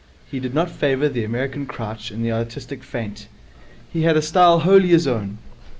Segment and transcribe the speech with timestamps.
[0.31, 3.27] He did not favour the American crouch and the artistic feint.
[3.93, 5.37] He had a style wholly his own.